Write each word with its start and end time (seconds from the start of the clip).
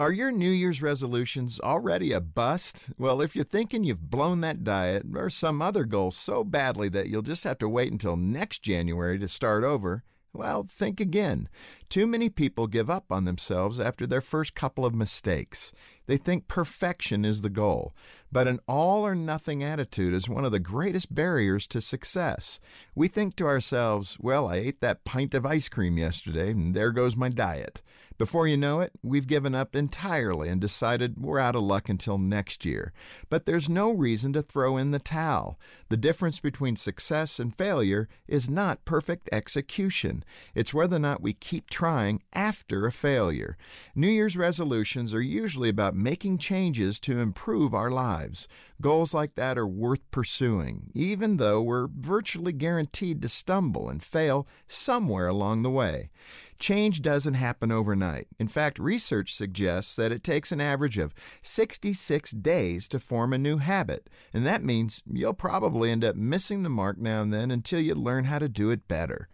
Are 0.00 0.12
your 0.12 0.32
New 0.32 0.48
Year's 0.48 0.80
resolutions 0.80 1.60
already 1.60 2.10
a 2.12 2.22
bust? 2.22 2.88
Well, 2.96 3.20
if 3.20 3.36
you're 3.36 3.44
thinking 3.44 3.84
you've 3.84 4.08
blown 4.08 4.40
that 4.40 4.64
diet 4.64 5.04
or 5.14 5.28
some 5.28 5.60
other 5.60 5.84
goal 5.84 6.10
so 6.10 6.42
badly 6.42 6.88
that 6.88 7.10
you'll 7.10 7.20
just 7.20 7.44
have 7.44 7.58
to 7.58 7.68
wait 7.68 7.92
until 7.92 8.16
next 8.16 8.62
January 8.62 9.18
to 9.18 9.28
start 9.28 9.62
over, 9.62 10.02
well, 10.32 10.62
think 10.62 11.00
again. 11.00 11.50
Too 11.90 12.06
many 12.06 12.30
people 12.30 12.66
give 12.66 12.88
up 12.88 13.12
on 13.12 13.26
themselves 13.26 13.78
after 13.78 14.06
their 14.06 14.22
first 14.22 14.54
couple 14.54 14.86
of 14.86 14.94
mistakes. 14.94 15.70
They 16.06 16.16
think 16.16 16.48
perfection 16.48 17.26
is 17.26 17.42
the 17.42 17.50
goal, 17.50 17.94
but 18.32 18.48
an 18.48 18.60
all 18.66 19.06
or 19.06 19.14
nothing 19.14 19.62
attitude 19.62 20.14
is 20.14 20.30
one 20.30 20.46
of 20.46 20.52
the 20.52 20.60
greatest 20.60 21.14
barriers 21.14 21.66
to 21.68 21.80
success. 21.82 22.58
We 22.94 23.06
think 23.06 23.36
to 23.36 23.46
ourselves, 23.46 24.16
well, 24.18 24.48
I 24.48 24.56
ate 24.56 24.80
that 24.80 25.04
pint 25.04 25.34
of 25.34 25.44
ice 25.44 25.68
cream 25.68 25.98
yesterday, 25.98 26.52
and 26.52 26.74
there 26.74 26.90
goes 26.90 27.16
my 27.16 27.28
diet. 27.28 27.82
Before 28.20 28.46
you 28.46 28.58
know 28.58 28.80
it, 28.80 28.92
we've 29.02 29.26
given 29.26 29.54
up 29.54 29.74
entirely 29.74 30.50
and 30.50 30.60
decided 30.60 31.18
we're 31.18 31.38
out 31.38 31.56
of 31.56 31.62
luck 31.62 31.88
until 31.88 32.18
next 32.18 32.66
year. 32.66 32.92
But 33.30 33.46
there's 33.46 33.66
no 33.66 33.90
reason 33.92 34.34
to 34.34 34.42
throw 34.42 34.76
in 34.76 34.90
the 34.90 34.98
towel. 34.98 35.58
The 35.88 35.96
difference 35.96 36.38
between 36.38 36.76
success 36.76 37.40
and 37.40 37.56
failure 37.56 38.10
is 38.28 38.50
not 38.50 38.84
perfect 38.84 39.30
execution, 39.32 40.22
it's 40.54 40.74
whether 40.74 40.96
or 40.96 40.98
not 40.98 41.22
we 41.22 41.32
keep 41.32 41.70
trying 41.70 42.22
after 42.34 42.84
a 42.86 42.92
failure. 42.92 43.56
New 43.94 44.08
Year's 44.08 44.36
resolutions 44.36 45.14
are 45.14 45.22
usually 45.22 45.70
about 45.70 45.96
making 45.96 46.36
changes 46.36 47.00
to 47.00 47.20
improve 47.20 47.72
our 47.72 47.90
lives. 47.90 48.46
Goals 48.82 49.14
like 49.14 49.34
that 49.36 49.56
are 49.56 49.66
worth 49.66 50.10
pursuing, 50.10 50.90
even 50.94 51.38
though 51.38 51.62
we're 51.62 51.86
virtually 51.86 52.52
guaranteed 52.52 53.22
to 53.22 53.30
stumble 53.30 53.88
and 53.88 54.02
fail 54.02 54.46
somewhere 54.68 55.28
along 55.28 55.62
the 55.62 55.70
way. 55.70 56.10
Change 56.60 57.00
doesn't 57.00 57.34
happen 57.34 57.72
overnight. 57.72 58.28
In 58.38 58.46
fact, 58.46 58.78
research 58.78 59.34
suggests 59.34 59.96
that 59.96 60.12
it 60.12 60.22
takes 60.22 60.52
an 60.52 60.60
average 60.60 60.98
of 60.98 61.14
66 61.40 62.32
days 62.32 62.86
to 62.88 63.00
form 63.00 63.32
a 63.32 63.38
new 63.38 63.56
habit, 63.56 64.10
and 64.34 64.46
that 64.46 64.62
means 64.62 65.02
you'll 65.10 65.32
probably 65.32 65.90
end 65.90 66.04
up 66.04 66.16
missing 66.16 66.62
the 66.62 66.68
mark 66.68 66.98
now 66.98 67.22
and 67.22 67.32
then 67.32 67.50
until 67.50 67.80
you 67.80 67.94
learn 67.94 68.24
how 68.24 68.38
to 68.38 68.48
do 68.48 68.68
it 68.68 68.86
better. 68.86 69.26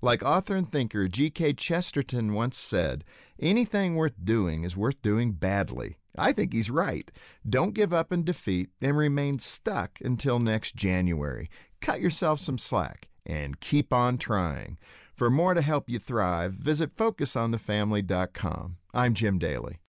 Like 0.00 0.22
author 0.22 0.56
and 0.56 0.66
thinker 0.66 1.06
G.K. 1.06 1.52
Chesterton 1.52 2.32
once 2.32 2.56
said, 2.56 3.04
anything 3.38 3.94
worth 3.94 4.14
doing 4.24 4.64
is 4.64 4.74
worth 4.74 5.02
doing 5.02 5.32
badly. 5.32 5.98
I 6.16 6.32
think 6.32 6.54
he's 6.54 6.70
right. 6.70 7.12
Don't 7.46 7.74
give 7.74 7.92
up 7.92 8.10
in 8.10 8.24
defeat 8.24 8.70
and 8.80 8.96
remain 8.96 9.38
stuck 9.38 9.98
until 10.02 10.38
next 10.38 10.76
January. 10.76 11.50
Cut 11.82 12.00
yourself 12.00 12.40
some 12.40 12.56
slack 12.56 13.10
and 13.26 13.60
keep 13.60 13.92
on 13.92 14.16
trying. 14.16 14.78
For 15.20 15.28
more 15.28 15.52
to 15.52 15.60
help 15.60 15.90
you 15.90 15.98
thrive, 15.98 16.54
visit 16.54 16.96
FocusOnTheFamily.com. 16.96 18.76
I'm 18.94 19.12
Jim 19.12 19.38
Daly. 19.38 19.80